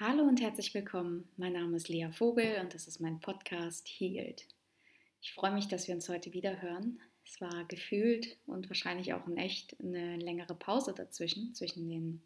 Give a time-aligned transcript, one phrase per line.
[0.00, 1.28] Hallo und herzlich willkommen.
[1.36, 4.44] Mein Name ist Lea Vogel und das ist mein Podcast Healed.
[5.22, 6.98] Ich freue mich, dass wir uns heute wieder hören.
[7.24, 12.22] Es war gefühlt und wahrscheinlich auch in echt eine längere Pause dazwischen, zwischen den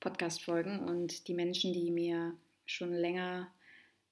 [0.00, 2.36] Podcast-Folgen und die Menschen, die mir
[2.66, 3.50] schon länger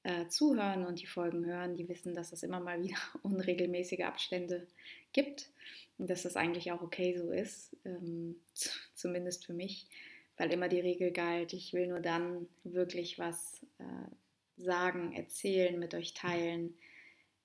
[0.02, 4.66] äh, zuhören und die Folgen hören, die wissen, dass es immer mal wieder unregelmäßige Abstände
[5.12, 5.50] gibt
[5.98, 8.36] und dass das eigentlich auch okay so ist, ähm,
[8.94, 9.86] zumindest für mich
[10.36, 15.94] weil immer die Regel galt, ich will nur dann wirklich was äh, sagen, erzählen, mit
[15.94, 16.74] euch teilen,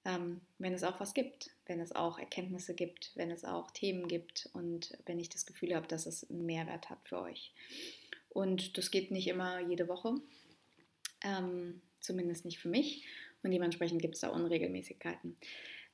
[0.05, 4.07] ähm, wenn es auch was gibt, wenn es auch Erkenntnisse gibt, wenn es auch Themen
[4.07, 7.53] gibt und wenn ich das Gefühl habe, dass es einen Mehrwert hat für euch.
[8.29, 10.15] Und das geht nicht immer jede Woche,
[11.23, 13.05] ähm, zumindest nicht für mich.
[13.43, 15.35] Und dementsprechend gibt es da Unregelmäßigkeiten.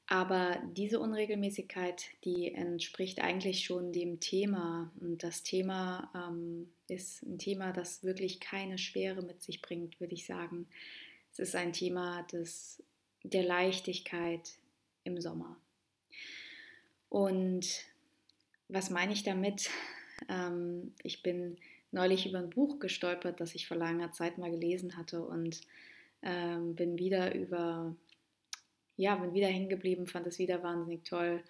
[0.09, 4.89] Aber diese Unregelmäßigkeit, die entspricht eigentlich schon dem Thema.
[5.01, 10.13] Und das Thema ähm, ist ein Thema, das wirklich keine Schwere mit sich bringt, würde
[10.13, 10.67] ich sagen.
[11.33, 12.81] Es ist ein Thema des,
[13.23, 14.57] der Leichtigkeit
[15.03, 15.57] im Sommer.
[17.09, 17.67] Und
[18.69, 19.69] was meine ich damit?
[20.29, 21.57] Ähm, ich bin
[21.91, 25.61] neulich über ein Buch gestolpert, das ich vor langer Zeit mal gelesen hatte und
[26.23, 27.95] ähm, bin wieder über
[28.97, 31.43] ja, bin wieder hängen geblieben, fand es wieder wahnsinnig toll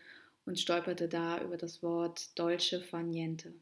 [0.45, 3.53] und stolperte da über das Wort Dolce Faniente.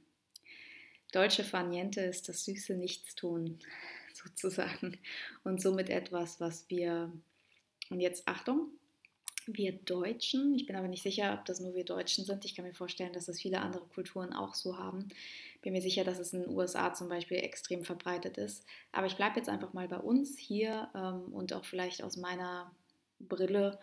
[1.11, 3.59] Dolce Faniente ist das süße Nichtstun
[4.13, 4.97] sozusagen
[5.43, 7.11] und somit etwas, was wir,
[7.89, 8.71] und jetzt Achtung,
[9.47, 12.65] wir Deutschen, ich bin aber nicht sicher, ob das nur wir Deutschen sind, ich kann
[12.65, 15.09] mir vorstellen, dass das viele andere Kulturen auch so haben.
[15.61, 18.65] Bin mir sicher, dass es in den USA zum Beispiel extrem verbreitet ist.
[18.91, 22.71] Aber ich bleibe jetzt einfach mal bei uns hier ähm, und auch vielleicht aus meiner
[23.19, 23.79] Brille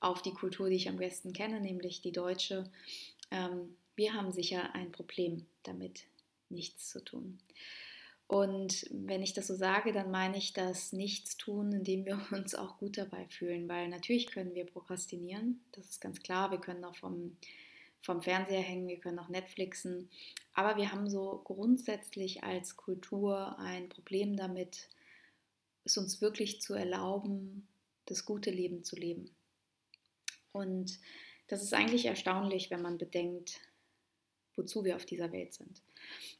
[0.00, 2.70] auf die Kultur, die ich am besten kenne, nämlich die deutsche.
[3.30, 6.04] Ähm, wir haben sicher ein Problem damit,
[6.48, 7.38] nichts zu tun.
[8.28, 12.78] Und wenn ich das so sage, dann meine ich das Nichtstun, indem wir uns auch
[12.78, 16.96] gut dabei fühlen, weil natürlich können wir prokrastinieren, das ist ganz klar, wir können auch
[16.96, 17.36] vom,
[18.00, 20.10] vom Fernseher hängen, wir können auch Netflixen,
[20.54, 24.88] aber wir haben so grundsätzlich als Kultur ein Problem damit,
[25.84, 27.68] es uns wirklich zu erlauben,
[28.06, 29.30] das gute Leben zu leben.
[30.52, 30.98] Und
[31.48, 33.60] das ist eigentlich erstaunlich, wenn man bedenkt,
[34.56, 35.82] wozu wir auf dieser Welt sind.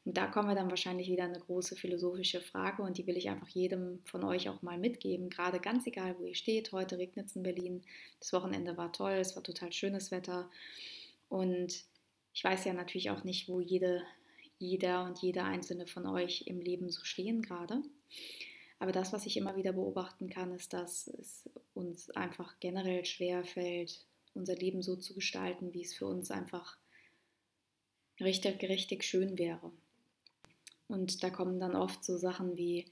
[0.04, 3.28] Und da kommen wir dann wahrscheinlich wieder eine große philosophische Frage und die will ich
[3.28, 6.72] einfach jedem von euch auch mal mitgeben, gerade ganz egal, wo ihr steht.
[6.72, 7.82] Heute regnet es in Berlin,
[8.20, 10.48] das Wochenende war toll, es war total schönes Wetter
[11.28, 11.84] und
[12.32, 14.02] ich weiß ja natürlich auch nicht, wo jede,
[14.58, 17.82] jeder und jeder einzelne von euch im Leben so stehen gerade.
[18.78, 23.44] Aber das, was ich immer wieder beobachten kann, ist, dass es uns einfach generell schwer
[23.44, 24.04] fällt,
[24.34, 26.76] unser Leben so zu gestalten, wie es für uns einfach
[28.20, 29.72] richtig, richtig schön wäre.
[30.88, 32.84] Und da kommen dann oft so Sachen wie,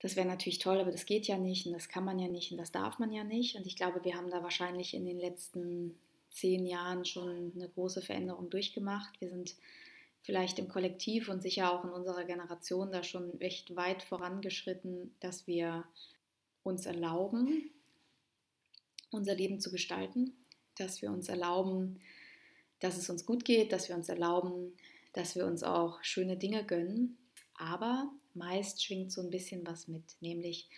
[0.00, 2.50] das wäre natürlich toll, aber das geht ja nicht und das kann man ja nicht
[2.50, 3.56] und das darf man ja nicht.
[3.56, 5.98] Und ich glaube, wir haben da wahrscheinlich in den letzten
[6.30, 9.20] zehn Jahren schon eine große Veränderung durchgemacht.
[9.20, 9.54] Wir sind
[10.22, 15.46] vielleicht im Kollektiv und sicher auch in unserer Generation da schon echt weit vorangeschritten, dass
[15.46, 15.84] wir
[16.62, 17.70] uns erlauben,
[19.10, 20.36] unser Leben zu gestalten,
[20.76, 22.00] dass wir uns erlauben,
[22.80, 24.74] dass es uns gut geht, dass wir uns erlauben,
[25.12, 27.18] dass wir uns auch schöne Dinge gönnen.
[27.54, 30.68] Aber meist schwingt so ein bisschen was mit, nämlich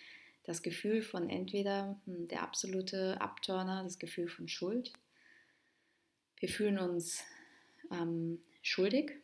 [0.43, 4.91] das Gefühl von entweder hm, der absolute Abturner, das Gefühl von Schuld.
[6.39, 7.23] Wir fühlen uns
[7.91, 9.22] ähm, schuldig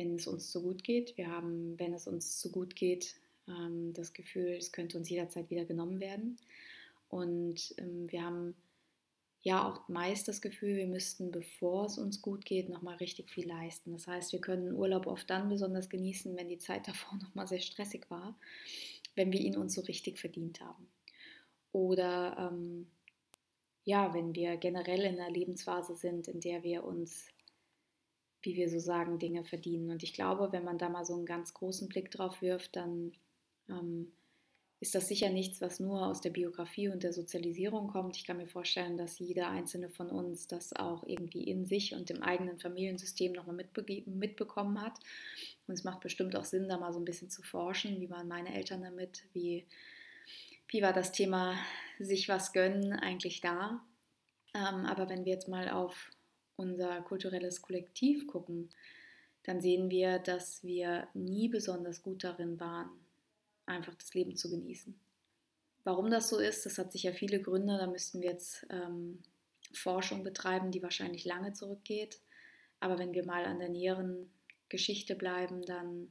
[0.00, 1.16] wenn es uns zu gut geht.
[1.18, 3.16] Wir haben, wenn es uns zu gut geht,
[3.46, 6.38] ähm, das Gefühl, es könnte uns jederzeit wieder genommen werden.
[7.10, 8.54] Und ähm, wir haben
[9.42, 13.46] ja auch meist das Gefühl, wir müssten, bevor es uns gut geht, nochmal richtig viel
[13.46, 13.92] leisten.
[13.92, 17.60] Das heißt, wir können Urlaub oft dann besonders genießen, wenn die Zeit davor nochmal sehr
[17.60, 18.38] stressig war,
[19.16, 20.88] wenn wir ihn uns so richtig verdient haben.
[21.72, 22.86] Oder ähm,
[23.84, 27.26] ja, wenn wir generell in einer Lebensphase sind, in der wir uns
[28.42, 29.90] wie wir so sagen, Dinge verdienen.
[29.90, 33.12] Und ich glaube, wenn man da mal so einen ganz großen Blick drauf wirft, dann
[33.68, 34.12] ähm,
[34.80, 38.16] ist das sicher nichts, was nur aus der Biografie und der Sozialisierung kommt.
[38.16, 42.10] Ich kann mir vorstellen, dass jeder einzelne von uns das auch irgendwie in sich und
[42.10, 43.56] im eigenen Familiensystem nochmal
[44.06, 44.98] mitbekommen hat.
[45.66, 48.26] Und es macht bestimmt auch Sinn, da mal so ein bisschen zu forschen, wie waren
[48.26, 49.66] meine Eltern damit, wie,
[50.68, 51.58] wie war das Thema
[51.98, 53.84] sich was gönnen eigentlich da.
[54.54, 56.10] Ähm, aber wenn wir jetzt mal auf
[56.60, 58.70] unser kulturelles Kollektiv gucken,
[59.44, 62.90] dann sehen wir, dass wir nie besonders gut darin waren,
[63.66, 64.94] einfach das Leben zu genießen.
[65.84, 67.78] Warum das so ist, das hat sicher viele Gründe.
[67.78, 69.22] Da müssten wir jetzt ähm,
[69.72, 72.20] Forschung betreiben, die wahrscheinlich lange zurückgeht.
[72.80, 74.30] Aber wenn wir mal an der näheren
[74.68, 76.08] Geschichte bleiben, dann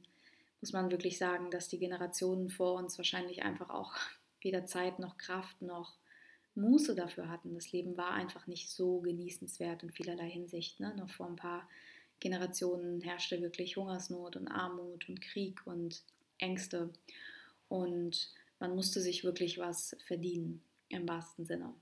[0.60, 3.94] muss man wirklich sagen, dass die Generationen vor uns wahrscheinlich einfach auch
[4.42, 5.98] weder Zeit noch Kraft noch
[6.54, 7.54] Muße dafür hatten.
[7.54, 10.80] Das Leben war einfach nicht so genießenswert in vielerlei Hinsicht.
[10.80, 10.94] Ne?
[10.96, 11.68] Noch vor ein paar
[12.18, 16.02] Generationen herrschte wirklich Hungersnot und Armut und Krieg und
[16.38, 16.92] Ängste.
[17.68, 21.74] Und man musste sich wirklich was verdienen, im wahrsten Sinne.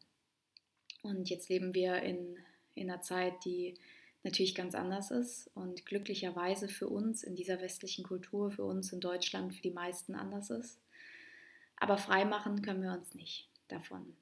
[1.03, 2.37] Und jetzt leben wir in,
[2.75, 3.75] in einer Zeit, die
[4.23, 9.00] natürlich ganz anders ist und glücklicherweise für uns in dieser westlichen Kultur, für uns in
[9.00, 10.81] Deutschland, für die meisten anders ist.
[11.76, 14.17] Aber frei machen können wir uns nicht davon.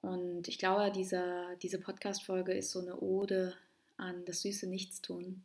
[0.00, 3.56] Und ich glaube, diese, diese Podcast-Folge ist so eine Ode
[3.96, 5.42] an das süße Nichtstun,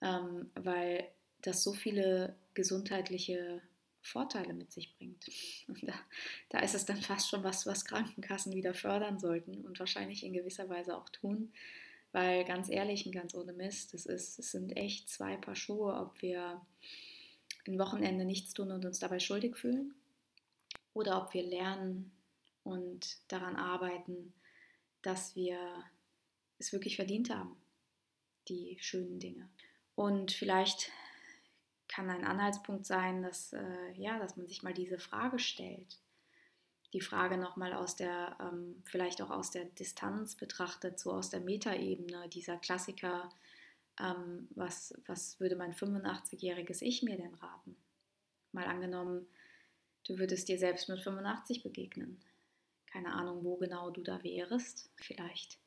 [0.00, 1.08] ähm, weil
[1.42, 3.60] das so viele gesundheitliche
[4.00, 5.26] Vorteile mit sich bringt.
[5.68, 5.94] Und da,
[6.50, 10.32] da ist es dann fast schon was, was Krankenkassen wieder fördern sollten und wahrscheinlich in
[10.32, 11.52] gewisser Weise auch tun.
[12.12, 15.94] Weil ganz ehrlich und ganz ohne Mist, es, ist, es sind echt zwei Paar Schuhe,
[15.94, 16.60] ob wir
[17.66, 19.94] ein Wochenende nichts tun und uns dabei schuldig fühlen
[20.92, 22.12] oder ob wir lernen
[22.64, 24.32] und daran arbeiten,
[25.02, 25.58] dass wir
[26.58, 27.56] es wirklich verdient haben,
[28.48, 29.48] die schönen Dinge.
[29.94, 30.90] Und vielleicht
[31.88, 35.98] kann ein Anhaltspunkt sein, dass, äh, ja, dass man sich mal diese Frage stellt.
[36.92, 41.40] Die Frage nochmal aus der, ähm, vielleicht auch aus der Distanz betrachtet, so aus der
[41.40, 43.28] Metaebene, dieser Klassiker,
[44.00, 47.76] ähm, was, was würde mein 85-jähriges Ich mir denn raten?
[48.52, 49.26] Mal angenommen,
[50.06, 52.20] du würdest dir selbst mit 85 begegnen.
[52.94, 54.88] Keine Ahnung, wo genau du da wärst.
[54.94, 55.58] Vielleicht.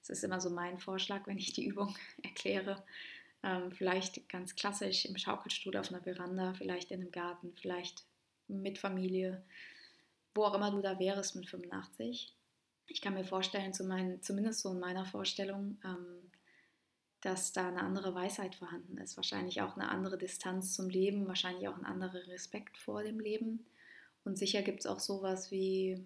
[0.00, 2.82] Das ist immer so mein Vorschlag, wenn ich die Übung erkläre.
[3.42, 8.04] Ähm, vielleicht ganz klassisch im Schaukelstuhl auf einer Veranda, vielleicht in einem Garten, vielleicht
[8.48, 9.44] mit Familie,
[10.34, 12.34] wo auch immer du da wärst mit 85.
[12.86, 16.30] Ich kann mir vorstellen, zu mein, zumindest so in meiner Vorstellung, ähm,
[17.20, 19.18] dass da eine andere Weisheit vorhanden ist.
[19.18, 23.66] Wahrscheinlich auch eine andere Distanz zum Leben, wahrscheinlich auch ein anderer Respekt vor dem Leben.
[24.24, 26.02] Und sicher gibt es auch sowas wie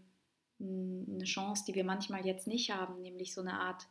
[0.60, 3.86] eine Chance, die wir manchmal jetzt nicht haben, nämlich so eine Art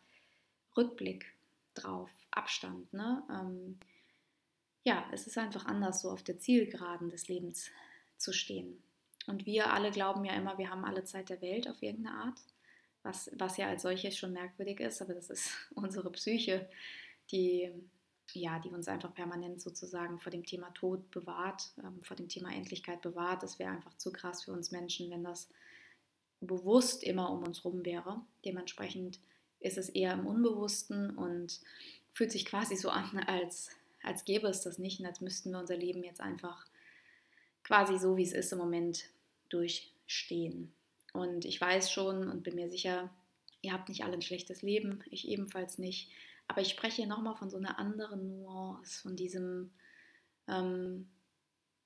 [0.75, 1.25] Rückblick
[1.73, 2.91] drauf, Abstand.
[2.93, 3.23] Ne?
[3.29, 3.79] Ähm,
[4.83, 7.69] ja, es ist einfach anders, so auf der Zielgeraden des Lebens
[8.17, 8.81] zu stehen.
[9.27, 12.39] Und wir alle glauben ja immer, wir haben alle Zeit der Welt auf irgendeine Art,
[13.03, 16.69] was, was ja als solches schon merkwürdig ist, aber das ist unsere Psyche,
[17.31, 17.71] die,
[18.33, 22.51] ja, die uns einfach permanent sozusagen vor dem Thema Tod bewahrt, ähm, vor dem Thema
[22.51, 23.43] Endlichkeit bewahrt.
[23.43, 25.49] Das wäre einfach zu krass für uns Menschen, wenn das
[26.47, 28.21] bewusst immer um uns rum wäre.
[28.45, 29.19] Dementsprechend
[29.59, 31.59] ist es eher im Unbewussten und
[32.11, 33.69] fühlt sich quasi so an, als,
[34.03, 36.67] als gäbe es das nicht und als müssten wir unser Leben jetzt einfach
[37.63, 39.05] quasi so, wie es ist im Moment
[39.49, 40.73] durchstehen.
[41.13, 43.09] Und ich weiß schon und bin mir sicher,
[43.61, 46.11] ihr habt nicht alle ein schlechtes Leben, ich ebenfalls nicht.
[46.47, 49.71] Aber ich spreche hier nochmal von so einer anderen Nuance, von diesem,
[50.47, 51.07] ähm,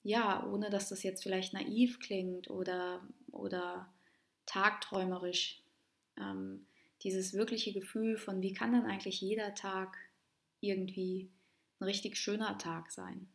[0.03, 3.01] ja, ohne dass das jetzt vielleicht naiv klingt oder,
[3.31, 3.87] oder
[4.47, 5.61] tagträumerisch.
[6.17, 6.65] Ähm,
[7.03, 9.95] dieses wirkliche Gefühl von, wie kann dann eigentlich jeder Tag
[10.61, 11.29] irgendwie
[11.79, 13.27] ein richtig schöner Tag sein.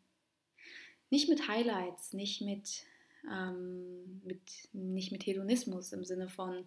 [1.10, 2.84] Nicht mit Highlights, nicht mit,
[3.30, 4.40] ähm, mit,
[4.72, 6.66] nicht mit Hedonismus im Sinne von,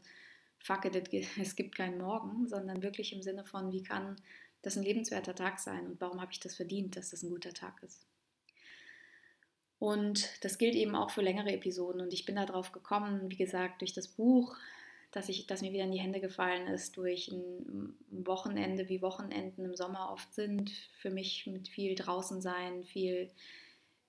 [0.60, 4.16] fuck it, es gibt keinen Morgen, sondern wirklich im Sinne von, wie kann
[4.62, 7.54] das ein lebenswerter Tag sein und warum habe ich das verdient, dass das ein guter
[7.54, 8.06] Tag ist.
[9.80, 12.02] Und das gilt eben auch für längere Episoden.
[12.02, 14.56] Und ich bin darauf gekommen, wie gesagt, durch das Buch,
[15.28, 19.76] ich, dass mir wieder in die Hände gefallen ist durch ein Wochenende, wie Wochenenden im
[19.76, 20.72] Sommer oft sind.
[21.00, 23.30] Für mich mit viel draußen sein, viel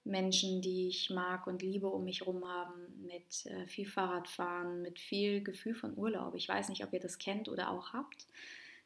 [0.07, 4.99] Menschen, die ich mag und liebe, um mich herum haben, mit äh, viel Fahrradfahren, mit
[4.99, 6.35] viel Gefühl von Urlaub.
[6.35, 8.27] Ich weiß nicht, ob ihr das kennt oder auch habt.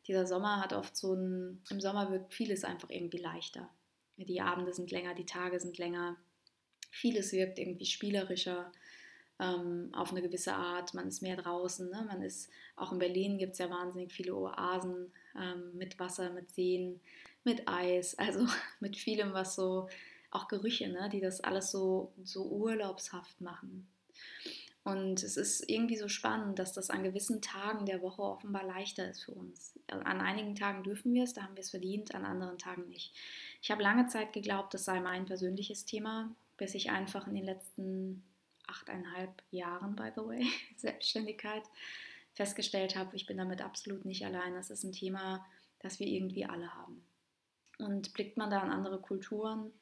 [0.08, 3.68] Dieser Sommer hat oft so ein, im Sommer wirkt vieles einfach irgendwie leichter.
[4.16, 6.16] Die Abende sind länger, die Tage sind länger.
[6.90, 8.72] Vieles wirkt irgendwie spielerischer
[9.40, 10.94] ähm, auf eine gewisse Art.
[10.94, 11.88] Man ist mehr draußen.
[11.90, 12.04] Ne?
[12.06, 16.50] Man ist, auch in Berlin gibt es ja wahnsinnig viele Oasen ähm, mit Wasser, mit
[16.50, 17.00] Seen,
[17.44, 18.46] mit Eis, also
[18.80, 19.88] mit vielem, was so,
[20.30, 21.08] auch Gerüche, ne?
[21.10, 23.88] die das alles so, so urlaubshaft machen.
[24.82, 29.08] Und es ist irgendwie so spannend, dass das an gewissen Tagen der Woche offenbar leichter
[29.10, 29.78] ist für uns.
[29.88, 33.12] An einigen Tagen dürfen wir es, da haben wir es verdient, an anderen Tagen nicht.
[33.60, 37.44] Ich habe lange Zeit geglaubt, das sei mein persönliches Thema, bis ich einfach in den
[37.44, 38.22] letzten
[38.66, 41.62] achteinhalb Jahren, by the way, Selbstständigkeit,
[42.34, 44.54] festgestellt habe, ich bin damit absolut nicht allein.
[44.54, 45.44] Das ist ein Thema,
[45.80, 47.02] das wir irgendwie alle haben.
[47.78, 49.72] Und blickt man da an andere Kulturen,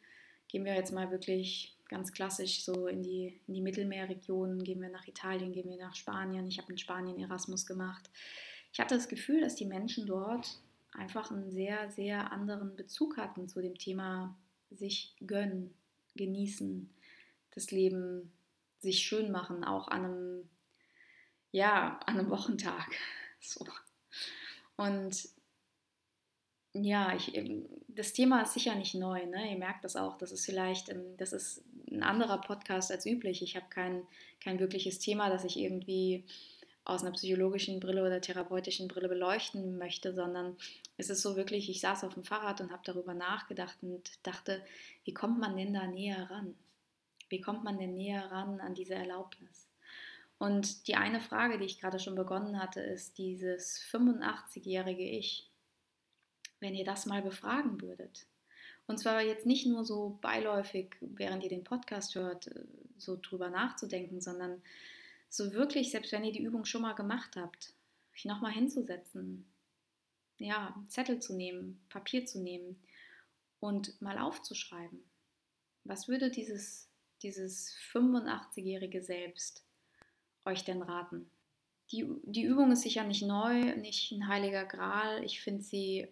[0.47, 4.89] gehen wir jetzt mal wirklich ganz klassisch so in die, in die Mittelmeerregionen, gehen wir
[4.89, 6.47] nach Italien, gehen wir nach Spanien.
[6.47, 8.09] Ich habe in Spanien Erasmus gemacht.
[8.73, 10.61] Ich hatte das Gefühl, dass die Menschen dort
[10.93, 14.39] einfach einen sehr, sehr anderen Bezug hatten zu dem Thema
[14.71, 15.75] sich gönnen,
[16.19, 16.91] genießen,
[17.55, 18.31] das Leben
[18.81, 20.51] sich schön machen, auch an einem,
[21.51, 22.91] ja, an einem Wochentag.
[23.41, 23.65] So.
[24.77, 25.29] Und
[26.73, 29.27] ja, ich, ähm, das Thema ist sicher nicht neu.
[29.27, 29.53] Ne?
[29.53, 30.19] Ihr merkt das auch.
[30.19, 33.43] Das ist vielleicht, das ist ein anderer Podcast als üblich.
[33.43, 34.03] Ich habe kein,
[34.41, 36.25] kein wirkliches Thema, das ich irgendwie
[36.89, 40.57] aus einer psychologischen Brille oder therapeutischen Brille beleuchten möchte, sondern
[40.97, 44.65] es ist so wirklich, ich saß auf dem Fahrrad und habe darüber nachgedacht und dachte,
[45.05, 46.55] wie kommt man denn da näher ran?
[47.29, 49.69] Wie kommt man denn näher ran an diese Erlaubnis?
[50.39, 55.51] Und die eine Frage, die ich gerade schon begonnen hatte, ist dieses 85-jährige Ich.
[56.59, 58.27] Wenn ihr das mal befragen würdet.
[58.87, 62.51] Und zwar jetzt nicht nur so beiläufig, während ihr den Podcast hört,
[62.97, 64.63] so drüber nachzudenken, sondern
[65.29, 67.75] so wirklich, selbst wenn ihr die Übung schon mal gemacht habt,
[68.15, 69.47] euch nochmal hinzusetzen,
[70.39, 72.81] ja, Zettel zu nehmen, Papier zu nehmen
[73.61, 75.05] und mal aufzuschreiben.
[75.85, 76.89] Was würde dieses,
[77.23, 79.65] dieses 85-jährige Selbst
[80.45, 81.31] euch denn raten?
[81.91, 85.25] Die, die Übung ist sicher nicht neu, nicht ein heiliger Gral.
[85.25, 86.09] Ich finde sie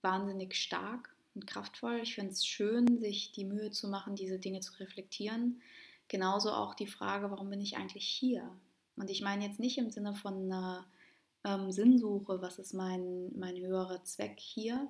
[0.00, 2.00] wahnsinnig stark und kraftvoll.
[2.02, 5.60] Ich finde es schön, sich die Mühe zu machen, diese Dinge zu reflektieren.
[6.08, 8.50] Genauso auch die Frage, warum bin ich eigentlich hier?
[8.96, 10.86] Und ich meine jetzt nicht im Sinne von einer
[11.44, 14.88] ähm, Sinnsuche, was ist mein, mein höherer Zweck hier,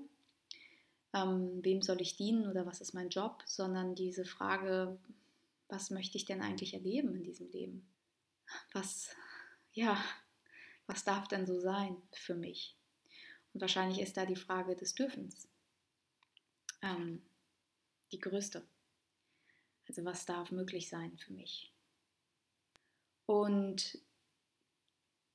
[1.12, 4.98] ähm, wem soll ich dienen oder was ist mein Job, sondern diese Frage,
[5.68, 7.86] was möchte ich denn eigentlich erleben in diesem Leben?
[8.72, 9.10] Was,
[9.72, 10.02] ja,
[10.86, 12.76] was darf denn so sein für mich?
[13.52, 15.48] Und wahrscheinlich ist da die Frage des Dürfens
[16.82, 17.22] ähm,
[18.12, 18.66] die größte.
[19.88, 21.72] Also was darf möglich sein für mich?
[23.26, 23.98] Und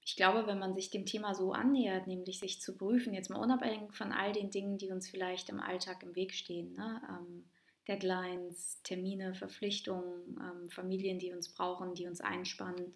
[0.05, 3.39] ich glaube, wenn man sich dem Thema so annähert, nämlich sich zu prüfen, jetzt mal
[3.39, 7.01] unabhängig von all den Dingen, die uns vielleicht im Alltag im Weg stehen, ne?
[7.09, 7.45] ähm,
[7.87, 12.93] Deadlines, Termine, Verpflichtungen, ähm, Familien, die uns brauchen, die uns einspannen,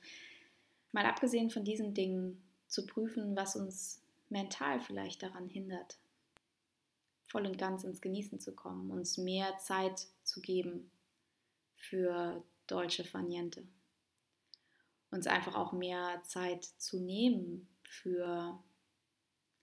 [0.92, 5.98] mal abgesehen von diesen Dingen zu prüfen, was uns mental vielleicht daran hindert,
[7.26, 10.90] voll und ganz ins Genießen zu kommen, uns mehr Zeit zu geben
[11.77, 13.63] für Deutsche Faniente.
[15.10, 18.60] Uns einfach auch mehr Zeit zu nehmen für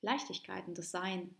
[0.00, 1.34] Leichtigkeit und das Sein.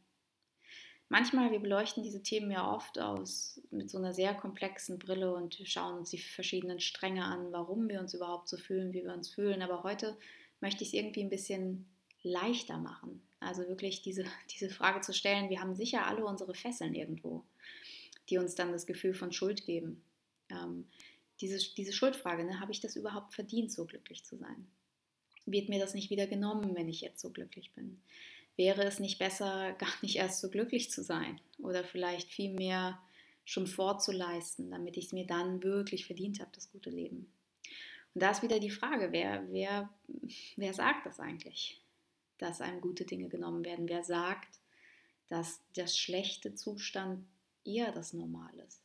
[1.08, 5.60] Manchmal, wir beleuchten diese Themen ja oft aus mit so einer sehr komplexen Brille und
[5.64, 9.28] schauen uns die verschiedenen Stränge an, warum wir uns überhaupt so fühlen, wie wir uns
[9.28, 9.62] fühlen.
[9.62, 10.16] Aber heute
[10.60, 11.86] möchte ich es irgendwie ein bisschen
[12.22, 13.22] leichter machen.
[13.38, 17.44] Also wirklich diese, diese Frage zu stellen, wir haben sicher alle unsere Fesseln irgendwo,
[18.30, 20.02] die uns dann das Gefühl von Schuld geben.
[20.50, 20.86] Ähm,
[21.40, 24.66] diese, diese Schuldfrage, ne, habe ich das überhaupt verdient, so glücklich zu sein?
[25.46, 28.00] Wird mir das nicht wieder genommen, wenn ich jetzt so glücklich bin?
[28.56, 33.00] Wäre es nicht besser, gar nicht erst so glücklich zu sein oder vielleicht viel mehr
[33.44, 37.30] schon vorzuleisten, damit ich es mir dann wirklich verdient habe, das gute Leben?
[38.14, 39.90] Und da ist wieder die Frage, wer, wer,
[40.56, 41.82] wer sagt das eigentlich,
[42.38, 43.88] dass einem gute Dinge genommen werden?
[43.88, 44.60] Wer sagt,
[45.28, 47.26] dass das schlechte Zustand
[47.64, 48.83] eher das Normal ist?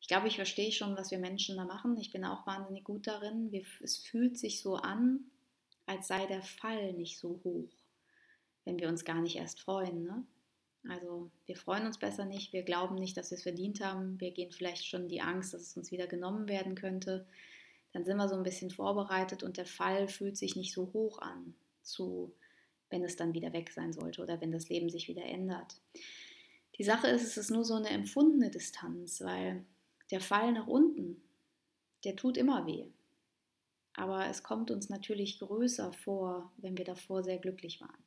[0.00, 1.96] Ich glaube, ich verstehe schon, was wir Menschen da machen.
[1.98, 3.52] Ich bin auch wahnsinnig gut darin.
[3.52, 5.20] Wir, es fühlt sich so an,
[5.86, 7.70] als sei der Fall nicht so hoch,
[8.64, 10.04] wenn wir uns gar nicht erst freuen.
[10.04, 10.24] Ne?
[10.88, 14.18] Also wir freuen uns besser nicht, wir glauben nicht, dass wir es verdient haben.
[14.18, 17.26] Wir gehen vielleicht schon die Angst, dass es uns wieder genommen werden könnte.
[17.92, 21.18] Dann sind wir so ein bisschen vorbereitet und der Fall fühlt sich nicht so hoch
[21.18, 22.32] an, zu,
[22.88, 25.80] wenn es dann wieder weg sein sollte oder wenn das Leben sich wieder ändert.
[26.78, 29.66] Die Sache ist, es ist nur so eine empfundene Distanz, weil
[30.10, 31.22] der Fall nach unten,
[32.04, 32.88] der tut immer weh.
[33.94, 38.04] Aber es kommt uns natürlich größer vor, wenn wir davor sehr glücklich waren.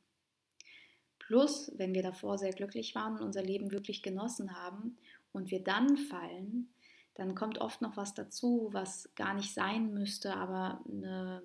[1.18, 4.98] Plus, wenn wir davor sehr glücklich waren und unser Leben wirklich genossen haben
[5.32, 6.68] und wir dann fallen,
[7.14, 11.42] dann kommt oft noch was dazu, was gar nicht sein müsste, aber eine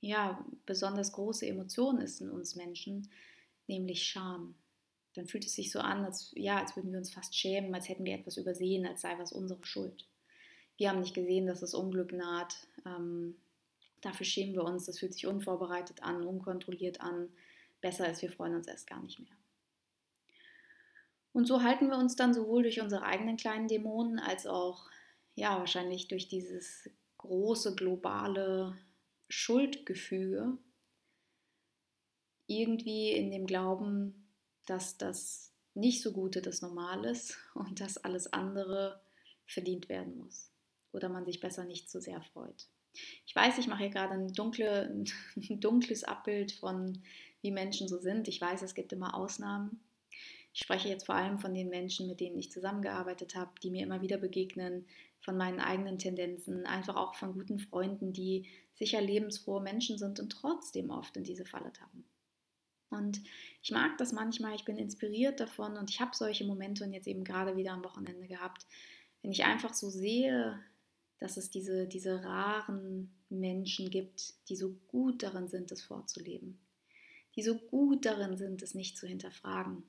[0.00, 3.10] ja, besonders große Emotion ist in uns Menschen,
[3.66, 4.54] nämlich Scham.
[5.16, 7.88] Dann fühlt es sich so an, als, ja, als würden wir uns fast schämen, als
[7.88, 10.06] hätten wir etwas übersehen, als sei was unsere Schuld.
[10.76, 12.54] Wir haben nicht gesehen, dass das Unglück naht.
[12.84, 13.34] Ähm,
[14.02, 14.84] dafür schämen wir uns.
[14.84, 17.30] Das fühlt sich unvorbereitet an, unkontrolliert an.
[17.80, 19.36] Besser ist, wir freuen uns erst gar nicht mehr.
[21.32, 24.90] Und so halten wir uns dann sowohl durch unsere eigenen kleinen Dämonen als auch,
[25.34, 28.76] ja, wahrscheinlich durch dieses große globale
[29.28, 30.58] Schuldgefüge
[32.46, 34.25] irgendwie in dem Glauben,
[34.66, 39.00] dass das nicht so Gute das Normal ist und dass alles andere
[39.46, 40.50] verdient werden muss
[40.92, 42.66] oder man sich besser nicht so sehr freut.
[43.26, 45.04] Ich weiß, ich mache hier gerade ein, dunkle,
[45.36, 47.02] ein dunkles Abbild von,
[47.42, 48.28] wie Menschen so sind.
[48.28, 49.80] Ich weiß, es gibt immer Ausnahmen.
[50.54, 53.82] Ich spreche jetzt vor allem von den Menschen, mit denen ich zusammengearbeitet habe, die mir
[53.82, 54.86] immer wieder begegnen,
[55.20, 60.30] von meinen eigenen Tendenzen, einfach auch von guten Freunden, die sicher lebensfrohe Menschen sind und
[60.30, 62.04] trotzdem oft in diese Falle tappen.
[62.90, 63.20] Und
[63.62, 67.08] ich mag das manchmal, ich bin inspiriert davon und ich habe solche Momente und jetzt
[67.08, 68.66] eben gerade wieder am Wochenende gehabt,
[69.22, 70.60] wenn ich einfach so sehe,
[71.18, 76.58] dass es diese, diese raren Menschen gibt, die so gut darin sind, es vorzuleben,
[77.34, 79.82] die so gut darin sind, es nicht zu hinterfragen,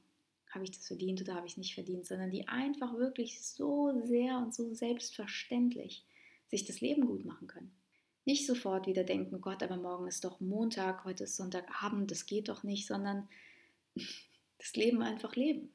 [0.50, 3.94] habe ich das verdient oder habe ich es nicht verdient, sondern die einfach wirklich so
[4.06, 6.06] sehr und so selbstverständlich
[6.48, 7.77] sich das Leben gut machen können.
[8.28, 12.26] Nicht sofort wieder denken, oh Gott, aber morgen ist doch Montag, heute ist Sonntagabend, das
[12.26, 13.30] geht doch nicht, sondern
[14.58, 15.70] das Leben einfach leben.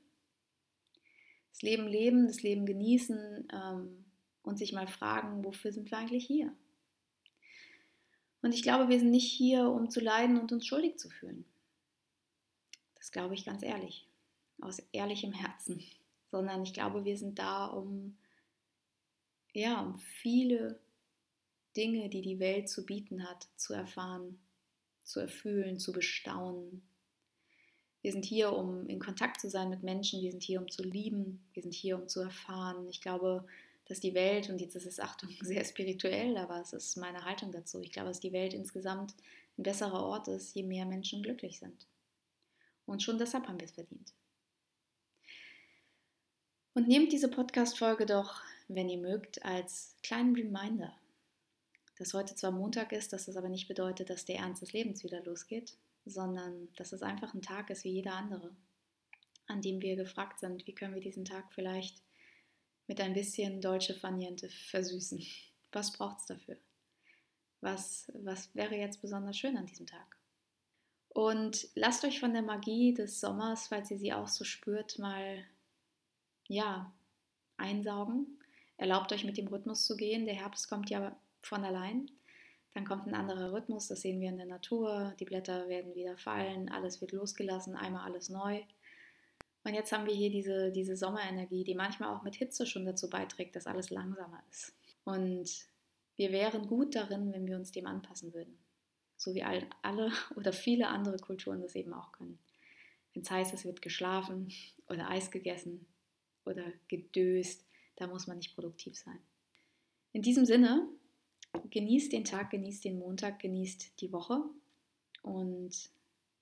[1.51, 4.05] Das Leben leben, das Leben genießen ähm,
[4.43, 6.55] und sich mal fragen, wofür sind wir eigentlich hier?
[8.43, 11.47] Und ich glaube, wir sind nicht hier, um zu leiden und uns schuldig zu fühlen.
[12.97, 14.07] Das glaube ich ganz ehrlich
[14.61, 15.83] aus ehrlichem Herzen,
[16.31, 18.19] sondern ich glaube, wir sind da, um,
[19.55, 20.82] ja, um viele
[21.77, 24.39] Dinge, die die Welt zu bieten hat, zu erfahren,
[25.05, 26.83] zu erfüllen, zu bestaunen.
[28.03, 30.83] Wir sind hier, um in Kontakt zu sein mit Menschen, wir sind hier, um zu
[30.83, 32.89] lieben, wir sind hier, um zu erfahren.
[32.89, 33.47] Ich glaube,
[33.87, 37.53] dass die Welt, und jetzt ist es Achtung sehr spirituell, aber es ist meine Haltung
[37.53, 39.15] dazu, ich glaube, dass die Welt insgesamt
[39.59, 41.87] ein besserer Ort ist, je mehr Menschen glücklich sind.
[42.87, 44.13] Und schon deshalb haben wir es verdient.
[46.75, 50.95] Und nehmt diese Podcast-Folge doch, wenn ihr mögt, als kleinen Reminder,
[51.99, 55.05] dass heute zwar Montag ist, dass das aber nicht bedeutet, dass der Ernst des Lebens
[55.05, 58.55] wieder losgeht, sondern dass es einfach ein Tag ist wie jeder andere,
[59.47, 62.03] an dem wir gefragt sind, wie können wir diesen Tag vielleicht
[62.87, 65.25] mit ein bisschen deutsche Faniente versüßen.
[65.73, 66.57] Was braucht es dafür?
[67.61, 70.17] Was, was wäre jetzt besonders schön an diesem Tag?
[71.09, 75.45] Und lasst euch von der Magie des Sommers, falls ihr sie auch so spürt, mal
[76.49, 76.93] ja,
[77.57, 78.39] einsaugen.
[78.79, 80.25] Erlaubt euch mit dem Rhythmus zu gehen.
[80.25, 82.11] Der Herbst kommt ja von allein.
[82.75, 85.15] Dann kommt ein anderer Rhythmus, das sehen wir in der Natur.
[85.21, 88.63] Die Blätter werden wieder fallen, alles wird losgelassen, einmal alles neu.
[89.65, 93.11] Und jetzt haben wir hier diese, diese Sommerenergie, die manchmal auch mit Hitze schon dazu
[93.11, 94.75] beiträgt, dass alles langsamer ist.
[95.05, 95.51] Und
[96.17, 98.59] wir wären gut darin, wenn wir uns dem anpassen würden.
[99.17, 102.39] So wie alle oder viele andere Kulturen das eben auch können.
[103.13, 104.51] Wenn es heißt, es wird geschlafen
[104.89, 105.87] oder Eis gegessen,
[106.45, 107.65] oder gedöst.
[107.97, 109.19] Da muss man nicht produktiv sein.
[110.13, 110.89] In diesem Sinne,
[111.71, 114.43] genießt den Tag, genießt den Montag, genießt die Woche
[115.23, 115.91] und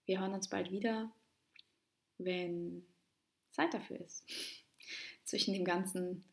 [0.07, 1.11] wir hören uns bald wieder,
[2.19, 2.85] wenn
[3.51, 4.25] Zeit dafür ist.
[5.25, 6.25] Zwischen dem ganzen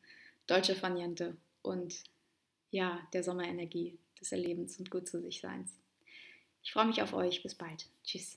[0.48, 2.04] deutsche Faniente und
[2.72, 5.74] ja, der Sommerenergie des Erlebens und gut zu sich Seins.
[6.68, 7.42] Ich freue mich auf euch.
[7.44, 7.88] Bis bald.
[8.04, 8.36] Tschüss.